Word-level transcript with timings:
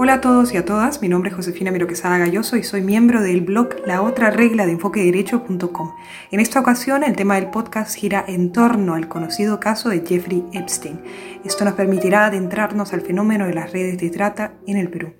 Hola 0.00 0.14
a 0.14 0.20
todos 0.20 0.52
y 0.52 0.58
a 0.58 0.64
todas, 0.66 1.00
mi 1.00 1.08
nombre 1.08 1.30
es 1.30 1.36
Josefina 1.36 1.70
Miro 1.70 1.86
Galloso 1.86 2.56
y 2.58 2.62
soy 2.62 2.82
miembro 2.82 3.22
del 3.22 3.40
blog 3.40 3.70
La 3.86 4.02
Otra 4.02 4.30
Regla 4.30 4.66
de 4.66 4.72
EnfoqueDerecho.com. 4.72 5.94
En 6.30 6.40
esta 6.40 6.60
ocasión 6.60 7.02
el 7.02 7.16
tema 7.16 7.36
del 7.36 7.48
podcast 7.48 7.96
gira 7.96 8.22
en 8.28 8.52
torno 8.52 8.94
al 8.94 9.08
conocido 9.08 9.58
caso 9.58 9.88
de 9.88 10.04
Jeffrey 10.06 10.44
Epstein. 10.52 11.00
Esto 11.44 11.64
nos 11.64 11.72
permitirá 11.74 12.26
adentrarnos 12.26 12.92
al 12.92 13.00
fenómeno 13.00 13.46
de 13.46 13.54
las 13.54 13.72
redes 13.72 13.96
de 13.96 14.10
trata 14.10 14.52
en 14.66 14.76
el 14.76 14.90
Perú. 14.90 15.14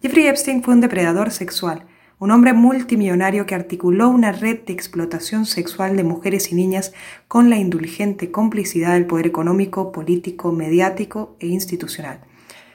Jeffrey 0.00 0.28
Epstein 0.28 0.62
fue 0.62 0.74
un 0.74 0.80
depredador 0.80 1.32
sexual, 1.32 1.86
un 2.22 2.30
hombre 2.30 2.52
multimillonario 2.52 3.46
que 3.46 3.56
articuló 3.56 4.08
una 4.08 4.30
red 4.30 4.60
de 4.60 4.72
explotación 4.72 5.44
sexual 5.44 5.96
de 5.96 6.04
mujeres 6.04 6.52
y 6.52 6.54
niñas 6.54 6.92
con 7.26 7.50
la 7.50 7.56
indulgente 7.56 8.30
complicidad 8.30 8.92
del 8.92 9.06
poder 9.06 9.26
económico, 9.26 9.90
político, 9.90 10.52
mediático 10.52 11.34
e 11.40 11.48
institucional. 11.48 12.20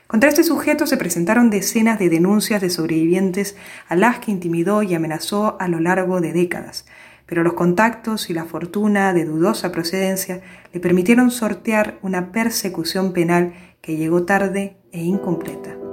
Contra 0.06 0.28
este 0.28 0.44
sujeto 0.44 0.86
se 0.86 0.98
presentaron 0.98 1.50
decenas 1.50 1.98
de 1.98 2.10
denuncias 2.10 2.60
de 2.60 2.70
sobrevivientes 2.70 3.56
a 3.88 3.96
las 3.96 4.20
que 4.20 4.32
intimidó 4.32 4.84
y 4.84 4.94
amenazó 4.94 5.56
a 5.62 5.70
lo 5.70 5.80
largo 5.80 6.20
de 6.20 6.34
décadas, 6.34 6.86
pero 7.26 7.42
los 7.42 7.54
contactos 7.54 8.30
y 8.30 8.34
la 8.34 8.44
fortuna 8.44 9.14
de 9.14 9.24
dudosa 9.24 9.72
procedencia 9.72 10.42
le 10.74 10.82
permitieron 10.82 11.32
sortear 11.32 12.00
una 12.02 12.34
persecución 12.34 13.14
penal 13.14 13.54
que 13.80 13.96
llegó 13.96 14.24
tarde 14.24 14.76
e 14.92 15.06
incompleta. 15.06 15.87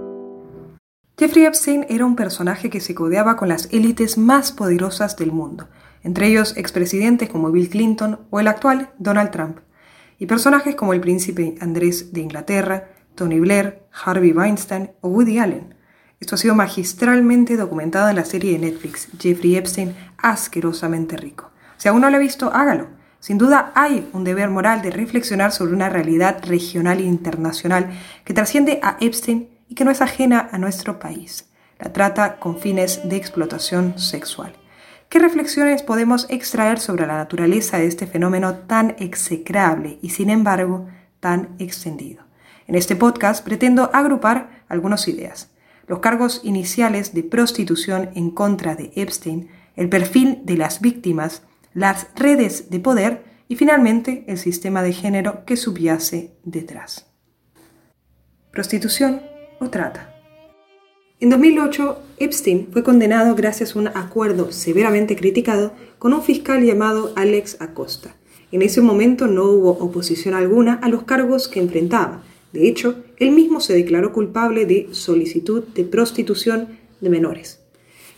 Jeffrey 1.17 1.45
Epstein 1.45 1.87
era 1.89 2.05
un 2.05 2.17
personaje 2.17 2.71
que 2.71 2.81
se 2.81 2.97
codeaba 2.97 3.37
con 3.37 3.49
las 3.49 3.69
élites 3.71 4.19
más 4.19 4.51
poderosas 4.51 5.17
del 5.17 5.31
mundo, 5.31 5.69
entre 6.03 6.27
ellos 6.27 6.57
expresidentes 6.57 7.29
como 7.29 7.53
Bill 7.53 7.71
Clinton 7.71 8.19
o 8.31 8.41
el 8.41 8.49
actual 8.49 8.91
Donald 8.99 9.31
Trump, 9.31 9.59
y 10.19 10.27
personajes 10.27 10.75
como 10.75 10.93
el 10.93 11.01
príncipe 11.01 11.55
Andrés 11.61 12.13
de 12.13 12.21
Inglaterra, 12.21 12.89
Tony 13.15 13.39
Blair, 13.39 13.85
Harvey 13.93 14.33
Weinstein 14.33 14.91
o 15.03 15.09
Woody 15.09 15.39
Allen. 15.39 15.77
Esto 16.19 16.35
ha 16.35 16.39
sido 16.39 16.57
magistralmente 16.57 17.57
documentado 17.57 18.09
en 18.09 18.17
la 18.17 18.25
serie 18.25 18.55
de 18.55 18.59
Netflix 18.59 19.07
Jeffrey 19.17 19.55
Epstein, 19.55 19.95
asquerosamente 20.19 21.17
rico. 21.17 21.53
Si 21.77 21.87
aún 21.87 22.01
no 22.01 22.11
lo 22.11 22.17
ha 22.17 22.21
visto, 22.21 22.53
hágalo. 22.53 22.89
Sin 23.21 23.39
duda 23.39 23.71
hay 23.77 24.11
un 24.13 24.25
deber 24.25 24.51
moral 24.51 24.83
de 24.83 24.91
reflexionar 24.91 25.53
sobre 25.53 25.75
una 25.75 25.89
realidad 25.89 26.43
regional 26.45 26.99
e 26.99 27.05
internacional 27.05 27.93
que 28.25 28.35
trasciende 28.35 28.81
a 28.83 28.97
Epstein 29.01 29.54
y 29.69 29.75
que 29.75 29.85
no 29.85 29.91
es 29.91 30.01
ajena 30.01 30.49
a 30.53 30.59
nuestro 30.59 30.99
país, 30.99 31.51
la 31.79 31.93
trata 31.93 32.39
con 32.39 32.59
fines 32.59 33.09
de 33.09 33.17
explotación 33.17 33.99
sexual. 33.99 34.55
¿Qué 35.09 35.19
reflexiones 35.19 35.83
podemos 35.83 36.27
extraer 36.29 36.81
sobre 36.81 37.07
la 37.07 37.17
naturaleza 37.17 37.79
de 37.79 37.87
este 37.87 38.07
fenómeno 38.07 38.55
tan 38.55 38.97
execrable 38.99 39.99
y 40.03 40.11
sin 40.11 40.31
embargo 40.31 40.89
tan 41.21 41.55
extendido? 41.59 42.25
En 42.67 42.75
este 42.75 42.97
podcast 42.97 43.45
pretendo 43.45 43.91
agrupar 43.93 44.65
algunas 44.69 45.07
ideas. 45.07 45.51
Los 45.87 46.01
cargos 46.01 46.41
iniciales 46.45 47.13
de 47.15 47.23
prostitución 47.23 48.11
en 48.15 48.31
contra 48.31 48.75
de 48.75 48.91
Epstein, 48.97 49.51
el 49.77 49.89
perfil 49.89 50.41
de 50.45 50.57
las 50.57 50.81
víctimas, 50.81 51.43
las 51.75 52.09
redes 52.17 52.71
de 52.71 52.81
poder 52.81 53.25
y 53.49 53.57
finalmente 53.57 54.25
el 54.27 54.39
sistema 54.39 54.83
de 54.83 54.93
género 54.93 55.45
que 55.45 55.57
subyace 55.57 56.37
detrás. 56.43 57.07
Prostitución 58.51 59.21
o 59.65 59.71
trata. 59.71 60.15
En 61.21 61.31
2008, 61.31 61.99
Epstein 62.19 62.69
fue 62.73 62.83
condenado 62.83 63.35
gracias 63.35 63.75
a 63.75 63.79
un 63.79 63.89
acuerdo 63.89 64.53
severamente 64.53 65.17
criticado 65.17 65.73
con 65.99 66.13
un 66.13 66.23
fiscal 66.23 66.63
llamado 66.65 67.13
Alex 67.17 67.57
Acosta. 67.61 68.15
En 68.53 68.63
ese 68.63 68.81
momento 68.81 69.27
no 69.27 69.45
hubo 69.45 69.71
oposición 69.71 70.35
alguna 70.35 70.75
a 70.83 70.89
los 70.89 71.05
cargos 71.05 71.49
que 71.49 71.61
enfrentaba, 71.61 72.23
de 72.55 72.69
hecho, 72.69 73.03
él 73.17 73.33
mismo 73.33 73.59
se 73.59 73.75
declaró 73.75 74.13
culpable 74.13 74.65
de 74.65 74.87
solicitud 74.93 75.65
de 75.75 75.83
prostitución 75.83 76.79
de 77.01 77.11
menores. 77.11 77.59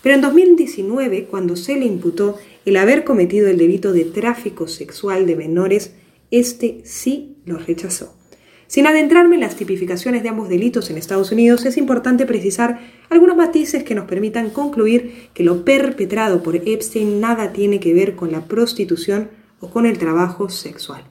Pero 0.03 0.15
en 0.15 0.21
2019, 0.21 1.25
cuando 1.25 1.57
se 1.57 1.75
le 1.77 1.87
imputó 1.87 2.37
el 2.67 2.77
haber 2.77 3.05
cometido 3.05 3.49
el 3.49 3.57
delito 3.57 3.95
de 3.95 4.05
tráfico 4.05 4.69
sexual 4.69 5.27
de 5.27 5.37
menores, 5.37 5.95
este 6.31 6.83
sí 6.84 7.39
lo 7.47 7.57
rechazó. 7.57 8.16
Sin 8.66 8.87
adentrarme 8.87 9.37
en 9.37 9.43
las 9.43 9.56
tipificaciones 9.56 10.22
de 10.22 10.28
ambos 10.28 10.49
delitos 10.49 10.91
en 10.91 10.99
Estados 10.99 11.31
Unidos, 11.31 11.65
es 11.65 11.77
importante 11.77 12.27
precisar 12.27 12.81
algunos 13.10 13.37
matices 13.37 13.84
que 13.84 13.94
nos 13.94 14.06
permitan 14.06 14.50
concluir 14.50 15.28
que 15.34 15.44
lo 15.44 15.65
perpetrado 15.65 16.43
por 16.43 16.56
Epstein 16.56 17.21
nada 17.21 17.53
tiene 17.53 17.78
que 17.78 17.94
ver 17.94 18.16
con 18.16 18.32
la 18.32 18.44
prostitución 18.47 19.31
o 19.60 19.71
con 19.71 19.87
el 19.87 19.99
trabajo 19.99 20.49
sexual. 20.49 21.04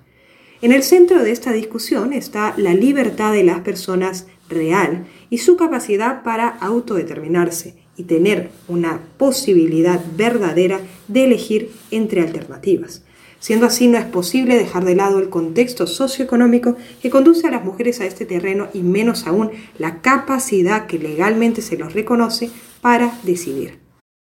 En 0.61 0.71
el 0.71 0.83
centro 0.83 1.23
de 1.23 1.31
esta 1.31 1.53
discusión 1.53 2.11
está 2.11 2.53
la 2.57 2.73
libertad 2.73 3.31
de 3.31 3.43
las 3.43 3.61
personas 3.61 4.27
real 4.49 5.05
y 5.29 5.39
su 5.39 5.57
capacidad 5.57 6.23
para 6.23 6.47
autodeterminarse 6.47 7.75
y 7.97 8.03
tener 8.03 8.49
una 8.67 9.01
posibilidad 9.17 10.01
verdadera 10.17 10.81
de 11.07 11.25
elegir 11.25 11.71
entre 11.91 12.21
alternativas. 12.21 13.03
Siendo 13.45 13.67
así, 13.67 13.87
no 13.87 13.99
es 13.99 14.05
posible 14.05 14.57
dejar 14.57 14.85
de 14.85 14.95
lado 14.95 15.19
el 15.19 15.29
contexto 15.29 15.85
socioeconómico 15.85 16.77
que 16.99 17.11
conduce 17.11 17.45
a 17.45 17.51
las 17.51 17.63
mujeres 17.63 18.01
a 18.01 18.07
este 18.07 18.25
terreno 18.25 18.69
y 18.73 18.79
menos 18.79 19.27
aún 19.27 19.51
la 19.77 20.01
capacidad 20.01 20.87
que 20.87 20.97
legalmente 20.97 21.61
se 21.61 21.77
los 21.77 21.93
reconoce 21.93 22.49
para 22.81 23.15
decidir. 23.21 23.77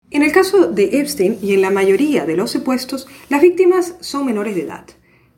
En 0.09 0.23
el 0.23 0.31
caso 0.31 0.65
de 0.65 0.99
Epstein 0.99 1.37
y 1.43 1.53
en 1.53 1.61
la 1.61 1.69
mayoría 1.69 2.25
de 2.25 2.35
los 2.35 2.49
supuestos, 2.49 3.05
las 3.29 3.43
víctimas 3.43 3.97
son 3.99 4.25
menores 4.25 4.55
de 4.55 4.63
edad. 4.63 4.85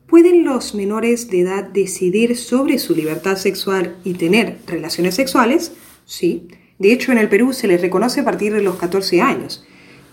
¿Pueden 0.06 0.46
los 0.46 0.74
menores 0.74 1.28
de 1.28 1.40
edad 1.40 1.64
decidir 1.64 2.34
sobre 2.38 2.78
su 2.78 2.94
libertad 2.94 3.36
sexual 3.36 3.98
y 4.04 4.14
tener 4.14 4.56
relaciones 4.66 5.16
sexuales? 5.16 5.72
Sí. 6.06 6.48
De 6.78 6.94
hecho, 6.94 7.12
en 7.12 7.18
el 7.18 7.28
Perú 7.28 7.52
se 7.52 7.68
les 7.68 7.82
reconoce 7.82 8.20
a 8.20 8.24
partir 8.24 8.54
de 8.54 8.62
los 8.62 8.76
14 8.76 9.20
años. 9.20 9.66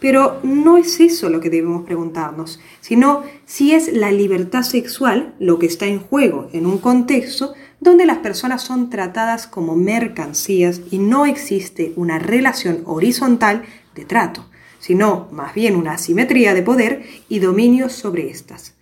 Pero 0.03 0.41
no 0.43 0.75
es 0.75 0.99
eso 0.99 1.29
lo 1.29 1.39
que 1.39 1.49
debemos 1.49 1.85
preguntarnos, 1.85 2.59
sino 2.81 3.23
si 3.45 3.71
es 3.71 3.93
la 3.93 4.11
libertad 4.11 4.63
sexual 4.63 5.33
lo 5.39 5.59
que 5.59 5.65
está 5.65 5.85
en 5.85 6.01
juego 6.01 6.49
en 6.51 6.65
un 6.65 6.79
contexto 6.79 7.53
donde 7.79 8.05
las 8.05 8.17
personas 8.17 8.61
son 8.63 8.89
tratadas 8.89 9.47
como 9.47 9.77
mercancías 9.77 10.81
y 10.91 10.97
no 10.97 11.25
existe 11.25 11.93
una 11.95 12.19
relación 12.19 12.83
horizontal 12.85 13.63
de 13.95 14.03
trato, 14.03 14.45
sino 14.79 15.29
más 15.31 15.53
bien 15.53 15.77
una 15.77 15.93
asimetría 15.93 16.53
de 16.53 16.63
poder 16.63 17.05
y 17.29 17.39
dominio 17.39 17.87
sobre 17.87 18.29
estas. 18.29 18.75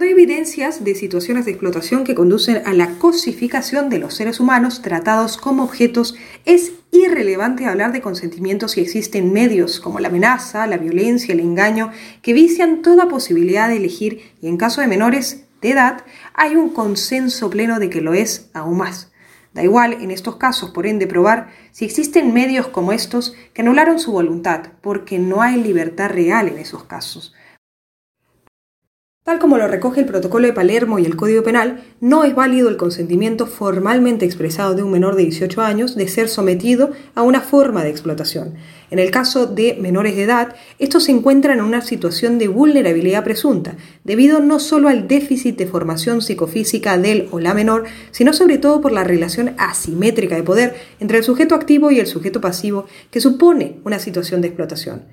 Hay 0.00 0.08
evidencias 0.08 0.82
de 0.82 0.96
situaciones 0.96 1.44
de 1.44 1.52
explotación 1.52 2.02
que 2.02 2.16
conducen 2.16 2.62
a 2.66 2.72
la 2.72 2.98
cosificación 2.98 3.90
de 3.90 4.00
los 4.00 4.14
seres 4.14 4.40
humanos 4.40 4.82
tratados 4.82 5.38
como 5.38 5.62
objetos, 5.62 6.16
es 6.44 6.72
irrelevante 6.90 7.66
hablar 7.66 7.92
de 7.92 8.00
consentimiento 8.00 8.66
si 8.66 8.80
existen 8.80 9.32
medios 9.32 9.78
como 9.78 10.00
la 10.00 10.08
amenaza, 10.08 10.66
la 10.66 10.78
violencia, 10.78 11.32
el 11.32 11.38
engaño, 11.38 11.92
que 12.22 12.32
vician 12.32 12.82
toda 12.82 13.06
posibilidad 13.06 13.68
de 13.68 13.76
elegir 13.76 14.32
y 14.42 14.48
en 14.48 14.56
caso 14.56 14.80
de 14.80 14.88
menores 14.88 15.44
de 15.62 15.70
edad 15.70 16.04
hay 16.34 16.56
un 16.56 16.70
consenso 16.70 17.48
pleno 17.48 17.78
de 17.78 17.88
que 17.88 18.00
lo 18.00 18.14
es 18.14 18.50
aún 18.52 18.78
más. 18.78 19.12
Da 19.52 19.62
igual 19.62 19.92
en 19.92 20.10
estos 20.10 20.34
casos, 20.38 20.72
por 20.72 20.88
ende, 20.88 21.06
probar 21.06 21.52
si 21.70 21.84
existen 21.84 22.34
medios 22.34 22.66
como 22.66 22.90
estos 22.90 23.36
que 23.52 23.62
anularon 23.62 24.00
su 24.00 24.10
voluntad, 24.10 24.72
porque 24.80 25.20
no 25.20 25.40
hay 25.40 25.62
libertad 25.62 26.10
real 26.10 26.48
en 26.48 26.58
esos 26.58 26.82
casos. 26.82 27.32
Tal 29.24 29.38
como 29.38 29.56
lo 29.56 29.66
recoge 29.66 30.00
el 30.00 30.06
Protocolo 30.06 30.46
de 30.46 30.52
Palermo 30.52 30.98
y 30.98 31.06
el 31.06 31.16
Código 31.16 31.42
Penal, 31.42 31.82
no 31.98 32.24
es 32.24 32.34
válido 32.34 32.68
el 32.68 32.76
consentimiento 32.76 33.46
formalmente 33.46 34.26
expresado 34.26 34.74
de 34.74 34.82
un 34.82 34.90
menor 34.90 35.16
de 35.16 35.22
18 35.22 35.62
años 35.62 35.94
de 35.94 36.08
ser 36.08 36.28
sometido 36.28 36.90
a 37.14 37.22
una 37.22 37.40
forma 37.40 37.82
de 37.82 37.88
explotación. 37.88 38.56
En 38.90 38.98
el 38.98 39.10
caso 39.10 39.46
de 39.46 39.78
menores 39.80 40.14
de 40.14 40.24
edad, 40.24 40.54
estos 40.78 41.04
se 41.04 41.12
encuentran 41.12 41.58
en 41.58 41.64
una 41.64 41.80
situación 41.80 42.36
de 42.36 42.48
vulnerabilidad 42.48 43.24
presunta, 43.24 43.76
debido 44.04 44.40
no 44.40 44.60
solo 44.60 44.88
al 44.88 45.08
déficit 45.08 45.56
de 45.56 45.68
formación 45.68 46.20
psicofísica 46.20 46.98
del 46.98 47.28
o 47.30 47.40
la 47.40 47.54
menor, 47.54 47.84
sino 48.10 48.34
sobre 48.34 48.58
todo 48.58 48.82
por 48.82 48.92
la 48.92 49.04
relación 49.04 49.54
asimétrica 49.56 50.36
de 50.36 50.42
poder 50.42 50.74
entre 51.00 51.16
el 51.16 51.24
sujeto 51.24 51.54
activo 51.54 51.90
y 51.90 51.98
el 51.98 52.06
sujeto 52.06 52.42
pasivo 52.42 52.84
que 53.10 53.22
supone 53.22 53.78
una 53.84 53.98
situación 54.00 54.42
de 54.42 54.48
explotación 54.48 55.04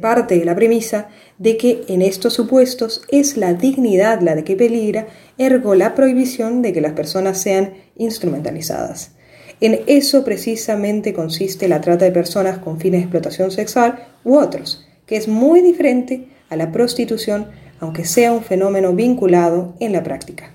parte 0.00 0.38
de 0.38 0.44
la 0.44 0.56
premisa 0.56 1.08
de 1.38 1.56
que 1.56 1.84
en 1.88 2.02
estos 2.02 2.34
supuestos 2.34 3.02
es 3.10 3.36
la 3.36 3.54
dignidad 3.54 4.20
la 4.20 4.34
de 4.34 4.44
que 4.44 4.56
peligra, 4.56 5.06
ergo 5.38 5.74
la 5.74 5.94
prohibición 5.94 6.62
de 6.62 6.72
que 6.72 6.80
las 6.80 6.92
personas 6.92 7.40
sean 7.40 7.74
instrumentalizadas. 7.96 9.12
En 9.60 9.80
eso 9.86 10.24
precisamente 10.24 11.14
consiste 11.14 11.68
la 11.68 11.80
trata 11.80 12.04
de 12.04 12.10
personas 12.10 12.58
con 12.58 12.80
fines 12.80 13.00
de 13.00 13.04
explotación 13.04 13.50
sexual 13.50 14.08
u 14.24 14.36
otros, 14.36 14.84
que 15.06 15.16
es 15.16 15.28
muy 15.28 15.60
diferente 15.60 16.28
a 16.50 16.56
la 16.56 16.72
prostitución, 16.72 17.46
aunque 17.78 18.04
sea 18.04 18.32
un 18.32 18.42
fenómeno 18.42 18.92
vinculado 18.92 19.74
en 19.78 19.92
la 19.92 20.02
práctica. 20.02 20.53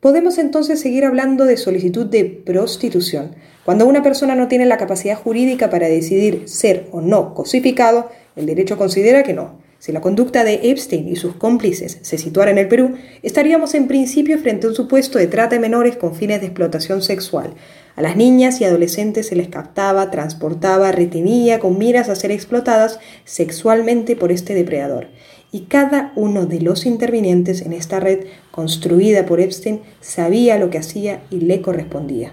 Podemos 0.00 0.38
entonces 0.38 0.78
seguir 0.78 1.04
hablando 1.04 1.44
de 1.44 1.56
solicitud 1.56 2.06
de 2.06 2.24
prostitución. 2.24 3.34
Cuando 3.64 3.84
una 3.84 4.00
persona 4.00 4.36
no 4.36 4.46
tiene 4.46 4.64
la 4.64 4.76
capacidad 4.76 5.18
jurídica 5.18 5.70
para 5.70 5.88
decidir 5.88 6.48
ser 6.48 6.86
o 6.92 7.00
no 7.00 7.34
cosificado, 7.34 8.08
el 8.36 8.46
derecho 8.46 8.78
considera 8.78 9.24
que 9.24 9.34
no. 9.34 9.58
Si 9.80 9.90
la 9.90 10.00
conducta 10.00 10.44
de 10.44 10.70
Epstein 10.70 11.08
y 11.08 11.16
sus 11.16 11.34
cómplices 11.34 11.98
se 12.02 12.16
situara 12.16 12.52
en 12.52 12.58
el 12.58 12.68
Perú, 12.68 12.94
estaríamos 13.24 13.74
en 13.74 13.88
principio 13.88 14.38
frente 14.38 14.66
a 14.66 14.70
un 14.70 14.76
supuesto 14.76 15.18
de 15.18 15.26
trata 15.26 15.56
de 15.56 15.60
menores 15.60 15.96
con 15.96 16.14
fines 16.14 16.40
de 16.40 16.46
explotación 16.46 17.02
sexual. 17.02 17.54
A 17.96 18.02
las 18.02 18.16
niñas 18.16 18.60
y 18.60 18.64
adolescentes 18.64 19.26
se 19.26 19.34
les 19.36 19.48
captaba, 19.48 20.12
transportaba, 20.12 20.92
retenía 20.92 21.58
con 21.58 21.76
miras 21.76 22.08
a 22.08 22.14
ser 22.14 22.30
explotadas 22.30 23.00
sexualmente 23.24 24.14
por 24.14 24.30
este 24.30 24.54
depredador. 24.54 25.08
Y 25.50 25.62
cada 25.62 26.12
uno 26.14 26.46
de 26.46 26.60
los 26.60 26.84
intervinientes 26.84 27.62
en 27.62 27.72
esta 27.72 28.00
red 28.00 28.26
construida 28.50 29.24
por 29.26 29.40
Epstein 29.40 29.80
sabía 30.00 30.58
lo 30.58 30.70
que 30.70 30.78
hacía 30.78 31.22
y 31.30 31.40
le 31.40 31.62
correspondía. 31.62 32.32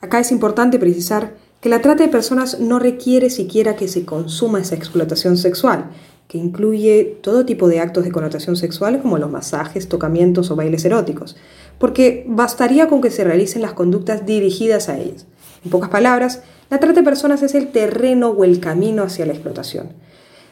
Acá 0.00 0.20
es 0.20 0.30
importante 0.30 0.78
precisar 0.78 1.34
que 1.60 1.68
la 1.68 1.80
trata 1.80 2.04
de 2.04 2.10
personas 2.10 2.60
no 2.60 2.78
requiere 2.78 3.30
siquiera 3.30 3.74
que 3.74 3.88
se 3.88 4.04
consuma 4.04 4.60
esa 4.60 4.76
explotación 4.76 5.36
sexual, 5.36 5.90
que 6.28 6.38
incluye 6.38 7.18
todo 7.22 7.46
tipo 7.46 7.68
de 7.68 7.80
actos 7.80 8.04
de 8.04 8.12
connotación 8.12 8.54
sexual 8.54 9.00
como 9.00 9.18
los 9.18 9.30
masajes, 9.30 9.88
tocamientos 9.88 10.50
o 10.50 10.56
bailes 10.56 10.84
eróticos, 10.84 11.36
porque 11.78 12.24
bastaría 12.28 12.86
con 12.86 13.00
que 13.00 13.10
se 13.10 13.24
realicen 13.24 13.62
las 13.62 13.72
conductas 13.72 14.26
dirigidas 14.26 14.88
a 14.88 14.98
ellas. 14.98 15.26
En 15.64 15.70
pocas 15.70 15.88
palabras, 15.88 16.42
la 16.70 16.78
trata 16.78 17.00
de 17.00 17.04
personas 17.04 17.42
es 17.42 17.54
el 17.54 17.68
terreno 17.68 18.28
o 18.28 18.44
el 18.44 18.60
camino 18.60 19.02
hacia 19.02 19.26
la 19.26 19.32
explotación. 19.32 19.88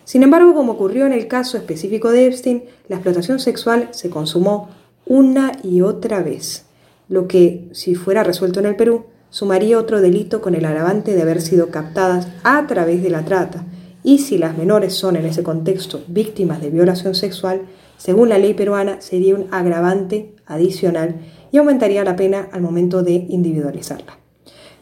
Sin 0.06 0.22
embargo, 0.22 0.54
como 0.54 0.74
ocurrió 0.74 1.04
en 1.04 1.12
el 1.12 1.26
caso 1.26 1.56
específico 1.56 2.12
de 2.12 2.28
Epstein, 2.28 2.62
la 2.88 2.94
explotación 2.94 3.40
sexual 3.40 3.88
se 3.90 4.08
consumó 4.08 4.68
una 5.04 5.50
y 5.64 5.80
otra 5.80 6.22
vez, 6.22 6.66
lo 7.08 7.26
que, 7.26 7.68
si 7.72 7.96
fuera 7.96 8.22
resuelto 8.22 8.60
en 8.60 8.66
el 8.66 8.76
Perú, 8.76 9.06
sumaría 9.30 9.80
otro 9.80 10.00
delito 10.00 10.40
con 10.40 10.54
el 10.54 10.64
agravante 10.64 11.16
de 11.16 11.22
haber 11.22 11.42
sido 11.42 11.70
captadas 11.70 12.28
a 12.44 12.68
través 12.68 13.02
de 13.02 13.10
la 13.10 13.24
trata, 13.24 13.64
y 14.04 14.18
si 14.18 14.38
las 14.38 14.56
menores 14.56 14.94
son 14.94 15.16
en 15.16 15.26
ese 15.26 15.42
contexto 15.42 16.00
víctimas 16.06 16.60
de 16.60 16.70
violación 16.70 17.16
sexual, 17.16 17.62
según 17.98 18.28
la 18.28 18.38
ley 18.38 18.54
peruana 18.54 19.00
sería 19.00 19.34
un 19.34 19.48
agravante 19.50 20.36
adicional 20.46 21.16
y 21.50 21.58
aumentaría 21.58 22.04
la 22.04 22.14
pena 22.14 22.48
al 22.52 22.62
momento 22.62 23.02
de 23.02 23.26
individualizarla. 23.28 24.18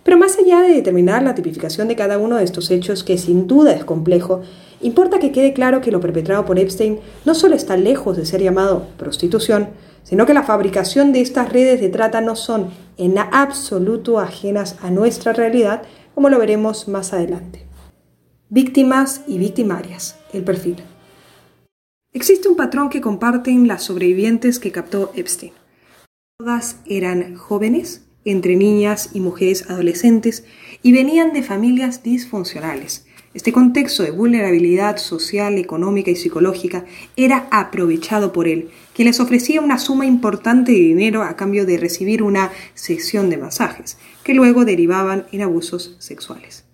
Pero 0.02 0.18
más 0.18 0.38
allá 0.38 0.60
de 0.60 0.74
determinar 0.74 1.22
la 1.22 1.34
tipificación 1.34 1.88
de 1.88 1.96
cada 1.96 2.18
uno 2.18 2.36
de 2.36 2.44
estos 2.44 2.70
hechos, 2.70 3.02
que 3.02 3.16
sin 3.16 3.46
duda 3.46 3.72
es 3.72 3.84
complejo, 3.84 4.42
importa 4.84 5.18
que 5.18 5.32
quede 5.32 5.52
claro 5.52 5.80
que 5.80 5.90
lo 5.90 6.00
perpetrado 6.00 6.44
por 6.44 6.58
Epstein 6.58 7.00
no 7.24 7.34
solo 7.34 7.56
está 7.56 7.76
lejos 7.76 8.16
de 8.16 8.26
ser 8.26 8.42
llamado 8.42 8.86
prostitución, 8.98 9.70
sino 10.02 10.26
que 10.26 10.34
la 10.34 10.42
fabricación 10.42 11.12
de 11.12 11.22
estas 11.22 11.52
redes 11.52 11.80
de 11.80 11.88
trata 11.88 12.20
no 12.20 12.36
son 12.36 12.68
en 12.98 13.18
absoluto 13.18 14.20
ajenas 14.20 14.76
a 14.82 14.90
nuestra 14.90 15.32
realidad, 15.32 15.82
como 16.14 16.28
lo 16.28 16.38
veremos 16.38 16.86
más 16.86 17.12
adelante. 17.12 17.66
Víctimas 18.50 19.22
y 19.26 19.38
victimarias. 19.38 20.16
El 20.32 20.44
perfil. 20.44 20.76
Existe 22.12 22.48
un 22.48 22.56
patrón 22.56 22.90
que 22.90 23.00
comparten 23.00 23.66
las 23.66 23.82
sobrevivientes 23.82 24.60
que 24.60 24.70
captó 24.70 25.10
Epstein. 25.16 25.52
Todas 26.38 26.76
eran 26.86 27.36
jóvenes, 27.36 28.02
entre 28.24 28.56
niñas 28.56 29.10
y 29.14 29.20
mujeres 29.20 29.68
adolescentes, 29.70 30.44
y 30.82 30.92
venían 30.92 31.32
de 31.32 31.42
familias 31.42 32.02
disfuncionales, 32.02 33.06
este 33.34 33.52
contexto 33.52 34.04
de 34.04 34.12
vulnerabilidad 34.12 34.96
social, 34.96 35.58
económica 35.58 36.10
y 36.10 36.16
psicológica 36.16 36.84
era 37.16 37.48
aprovechado 37.50 38.32
por 38.32 38.46
él, 38.46 38.70
que 38.94 39.04
les 39.04 39.18
ofrecía 39.18 39.60
una 39.60 39.78
suma 39.78 40.06
importante 40.06 40.70
de 40.70 40.78
dinero 40.78 41.22
a 41.22 41.36
cambio 41.36 41.66
de 41.66 41.76
recibir 41.76 42.22
una 42.22 42.52
sesión 42.74 43.30
de 43.30 43.36
masajes, 43.36 43.98
que 44.22 44.34
luego 44.34 44.64
derivaban 44.64 45.26
en 45.32 45.42
abusos 45.42 45.96
sexuales. 45.98 46.64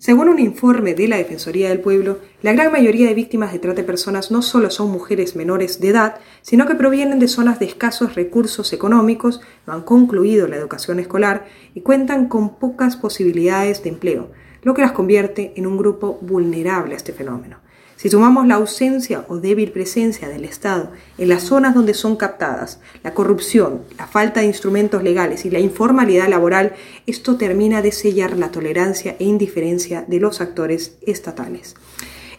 Según 0.00 0.28
un 0.28 0.38
informe 0.38 0.94
de 0.94 1.08
la 1.08 1.16
Defensoría 1.16 1.70
del 1.70 1.80
Pueblo, 1.80 2.20
la 2.40 2.52
gran 2.52 2.70
mayoría 2.70 3.08
de 3.08 3.14
víctimas 3.14 3.52
de 3.52 3.58
trata 3.58 3.80
de 3.80 3.86
personas 3.86 4.30
no 4.30 4.42
solo 4.42 4.70
son 4.70 4.92
mujeres 4.92 5.34
menores 5.34 5.80
de 5.80 5.88
edad, 5.88 6.20
sino 6.40 6.66
que 6.66 6.76
provienen 6.76 7.18
de 7.18 7.26
zonas 7.26 7.58
de 7.58 7.66
escasos 7.66 8.14
recursos 8.14 8.72
económicos, 8.72 9.40
no 9.66 9.72
han 9.72 9.82
concluido 9.82 10.46
la 10.46 10.54
educación 10.54 11.00
escolar 11.00 11.46
y 11.74 11.80
cuentan 11.80 12.28
con 12.28 12.60
pocas 12.60 12.96
posibilidades 12.96 13.82
de 13.82 13.88
empleo, 13.88 14.30
lo 14.62 14.74
que 14.74 14.82
las 14.82 14.92
convierte 14.92 15.52
en 15.56 15.66
un 15.66 15.76
grupo 15.76 16.18
vulnerable 16.20 16.94
a 16.94 16.96
este 16.96 17.12
fenómeno. 17.12 17.58
Si 17.98 18.08
sumamos 18.08 18.46
la 18.46 18.54
ausencia 18.54 19.24
o 19.26 19.38
débil 19.38 19.72
presencia 19.72 20.28
del 20.28 20.44
Estado 20.44 20.92
en 21.18 21.28
las 21.28 21.42
zonas 21.42 21.74
donde 21.74 21.94
son 21.94 22.14
captadas, 22.14 22.78
la 23.02 23.12
corrupción, 23.12 23.82
la 23.98 24.06
falta 24.06 24.38
de 24.38 24.46
instrumentos 24.46 25.02
legales 25.02 25.44
y 25.44 25.50
la 25.50 25.58
informalidad 25.58 26.28
laboral, 26.28 26.74
esto 27.08 27.36
termina 27.36 27.82
de 27.82 27.90
sellar 27.90 28.36
la 28.36 28.52
tolerancia 28.52 29.16
e 29.18 29.24
indiferencia 29.24 30.04
de 30.06 30.20
los 30.20 30.40
actores 30.40 30.96
estatales. 31.08 31.74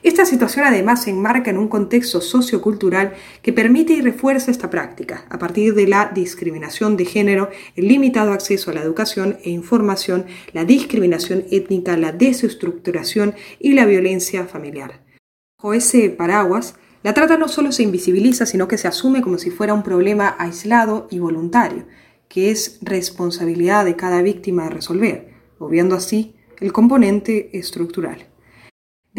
Esta 0.01 0.25
situación 0.25 0.65
además 0.65 1.03
se 1.03 1.09
enmarca 1.09 1.51
en 1.51 1.57
un 1.57 1.67
contexto 1.67 2.21
sociocultural 2.21 3.13
que 3.41 3.51
permite 3.51 3.93
y 3.93 4.01
refuerza 4.01 4.49
esta 4.49 4.69
práctica, 4.69 5.25
a 5.29 5.37
partir 5.37 5.73
de 5.73 5.87
la 5.87 6.11
discriminación 6.13 6.95
de 6.95 7.05
género, 7.05 7.49
el 7.75 7.89
limitado 7.89 8.31
acceso 8.31 8.71
a 8.71 8.73
la 8.73 8.81
educación 8.81 9.37
e 9.43 9.49
información, 9.49 10.25
la 10.53 10.63
discriminación 10.63 11.43
étnica, 11.51 11.97
la 11.97 12.13
desestructuración 12.13 13.35
y 13.59 13.73
la 13.73 13.85
violencia 13.85 14.45
familiar. 14.45 15.03
Bajo 15.57 15.73
ese 15.73 16.09
paraguas, 16.09 16.75
la 17.03 17.13
trata 17.13 17.37
no 17.37 17.49
solo 17.49 17.73
se 17.73 17.83
invisibiliza, 17.83 18.45
sino 18.45 18.69
que 18.69 18.77
se 18.77 18.87
asume 18.87 19.21
como 19.21 19.37
si 19.37 19.51
fuera 19.51 19.73
un 19.73 19.83
problema 19.83 20.35
aislado 20.39 21.07
y 21.11 21.19
voluntario, 21.19 21.85
que 22.29 22.51
es 22.51 22.79
responsabilidad 22.81 23.83
de 23.83 23.97
cada 23.97 24.21
víctima 24.21 24.63
de 24.63 24.69
resolver, 24.69 25.33
obviando 25.57 25.95
así 25.95 26.35
el 26.61 26.71
componente 26.71 27.57
estructural. 27.57 28.27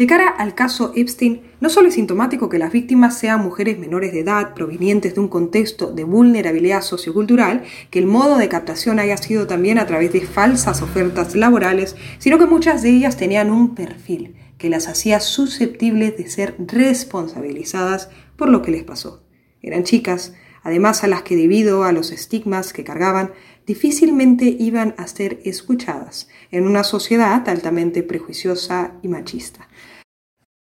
De 0.01 0.07
cara 0.07 0.29
al 0.29 0.55
caso 0.55 0.93
Epstein, 0.95 1.41
no 1.59 1.69
solo 1.69 1.89
es 1.89 1.93
sintomático 1.93 2.49
que 2.49 2.57
las 2.57 2.71
víctimas 2.71 3.19
sean 3.19 3.43
mujeres 3.43 3.77
menores 3.77 4.11
de 4.11 4.21
edad 4.21 4.55
provenientes 4.55 5.13
de 5.13 5.19
un 5.19 5.27
contexto 5.27 5.91
de 5.91 6.03
vulnerabilidad 6.05 6.81
sociocultural, 6.81 7.61
que 7.91 7.99
el 7.99 8.07
modo 8.07 8.39
de 8.39 8.49
captación 8.49 8.97
haya 8.97 9.15
sido 9.17 9.45
también 9.45 9.77
a 9.77 9.85
través 9.85 10.11
de 10.11 10.21
falsas 10.21 10.81
ofertas 10.81 11.35
laborales, 11.35 11.95
sino 12.17 12.39
que 12.39 12.47
muchas 12.47 12.81
de 12.81 12.89
ellas 12.89 13.15
tenían 13.15 13.51
un 13.51 13.75
perfil 13.75 14.33
que 14.57 14.71
las 14.71 14.87
hacía 14.87 15.19
susceptibles 15.19 16.17
de 16.17 16.27
ser 16.27 16.55
responsabilizadas 16.57 18.09
por 18.37 18.49
lo 18.49 18.63
que 18.63 18.71
les 18.71 18.83
pasó. 18.83 19.21
Eran 19.61 19.83
chicas, 19.83 20.33
además 20.63 21.03
a 21.03 21.07
las 21.09 21.21
que 21.21 21.35
debido 21.35 21.83
a 21.83 21.91
los 21.91 22.11
estigmas 22.11 22.73
que 22.73 22.83
cargaban, 22.83 23.33
difícilmente 23.67 24.45
iban 24.45 24.95
a 24.97 25.05
ser 25.05 25.41
escuchadas 25.45 26.27
en 26.49 26.65
una 26.65 26.83
sociedad 26.83 27.47
altamente 27.47 28.01
prejuiciosa 28.01 28.93
y 29.03 29.07
machista. 29.07 29.67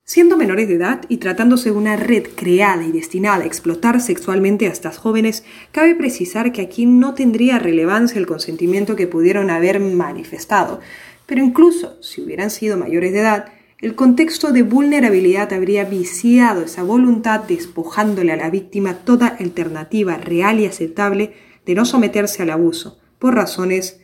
Siendo 0.05 0.37
menores 0.37 0.67
de 0.67 0.75
edad 0.75 1.03
y 1.09 1.19
tratándose 1.19 1.71
de 1.71 1.77
una 1.77 1.97
red 1.97 2.25
creada 2.35 2.85
y 2.85 2.91
destinada 2.91 3.45
a 3.45 3.47
explotar 3.47 4.01
sexualmente 4.01 4.67
a 4.67 4.73
estas 4.73 4.99
jóvenes, 4.99 5.45
cabe 5.71 5.95
precisar 5.95 6.51
que 6.51 6.61
aquí 6.61 6.87
no 6.87 7.15
tendría 7.15 7.61
relevancia 7.61 8.19
el 8.19 8.27
consentimiento 8.27 8.97
que 8.97 9.07
pudieron 9.07 9.49
haber 9.49 9.79
manifestado, 9.79 10.81
pero 11.27 11.43
incluso 11.45 12.03
si 12.03 12.21
hubieran 12.21 12.51
sido 12.51 12.77
mayores 12.77 13.13
de 13.13 13.21
edad, 13.21 13.53
el 13.79 13.95
contexto 13.95 14.53
de 14.53 14.63
vulnerabilidad 14.63 15.53
habría 15.53 15.85
viciado 15.85 16.63
esa 16.63 16.83
voluntad 16.83 17.41
despojándole 17.41 18.33
a 18.33 18.37
la 18.37 18.51
víctima 18.51 18.95
toda 18.95 19.29
alternativa 19.29 20.17
real 20.17 20.59
y 20.59 20.67
aceptable 20.67 21.33
de 21.65 21.75
no 21.77 21.85
someterse 21.85 22.43
al 22.43 22.51
abuso, 22.51 22.99
por 23.21 23.37
razones 23.37 24.01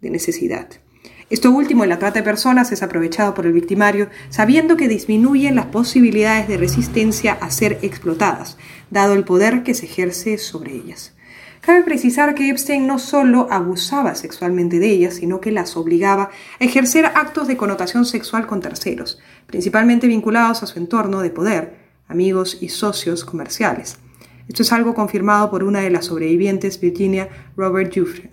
de 0.00 0.10
necesidad. 0.10 0.68
Esto 1.28 1.50
último 1.50 1.82
en 1.82 1.90
la 1.90 1.98
trata 1.98 2.20
de 2.20 2.24
personas 2.24 2.70
es 2.70 2.84
aprovechado 2.84 3.34
por 3.34 3.46
el 3.46 3.52
victimario 3.52 4.08
sabiendo 4.28 4.76
que 4.76 4.86
disminuyen 4.86 5.56
las 5.56 5.66
posibilidades 5.66 6.46
de 6.46 6.56
resistencia 6.56 7.32
a 7.40 7.50
ser 7.50 7.80
explotadas, 7.82 8.56
dado 8.92 9.14
el 9.14 9.24
poder 9.24 9.64
que 9.64 9.74
se 9.74 9.86
ejerce 9.86 10.38
sobre 10.38 10.74
ellas. 10.74 11.16
Cabe 11.62 11.82
precisar 11.82 12.36
que 12.36 12.48
Epstein 12.48 12.86
no 12.86 13.00
solo 13.00 13.48
abusaba 13.50 14.14
sexualmente 14.14 14.78
de 14.78 14.88
ellas, 14.88 15.14
sino 15.14 15.40
que 15.40 15.50
las 15.50 15.76
obligaba 15.76 16.30
a 16.60 16.64
ejercer 16.64 17.06
actos 17.06 17.48
de 17.48 17.56
connotación 17.56 18.04
sexual 18.04 18.46
con 18.46 18.60
terceros, 18.60 19.18
principalmente 19.48 20.06
vinculados 20.06 20.62
a 20.62 20.66
su 20.66 20.78
entorno 20.78 21.22
de 21.22 21.30
poder, 21.30 21.76
amigos 22.06 22.58
y 22.60 22.68
socios 22.68 23.24
comerciales. 23.24 23.98
Esto 24.46 24.62
es 24.62 24.72
algo 24.72 24.94
confirmado 24.94 25.50
por 25.50 25.64
una 25.64 25.80
de 25.80 25.90
las 25.90 26.04
sobrevivientes, 26.04 26.80
Virginia 26.80 27.28
Robert 27.56 27.92
Jufre. 27.92 28.30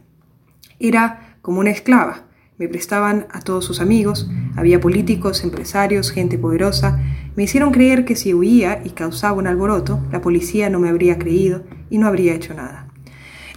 Era 0.79 1.37
como 1.41 1.59
una 1.59 1.71
esclava, 1.71 2.27
me 2.63 2.69
prestaban 2.69 3.27
a 3.29 3.41
todos 3.41 3.65
sus 3.65 3.81
amigos, 3.81 4.29
había 4.55 4.79
políticos, 4.79 5.43
empresarios, 5.43 6.11
gente 6.11 6.37
poderosa. 6.37 6.97
Me 7.35 7.43
hicieron 7.43 7.73
creer 7.73 8.05
que 8.05 8.15
si 8.15 8.33
huía 8.33 8.81
y 8.85 8.91
causaba 8.91 9.37
un 9.37 9.47
alboroto, 9.47 9.99
la 10.13 10.21
policía 10.21 10.69
no 10.69 10.79
me 10.79 10.87
habría 10.87 11.19
creído 11.19 11.65
y 11.89 11.97
no 11.97 12.07
habría 12.07 12.33
hecho 12.33 12.53
nada. 12.53 12.87